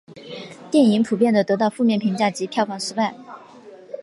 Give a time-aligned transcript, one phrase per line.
[0.71, 3.13] 电影普遍地得到负面评价及票房失败。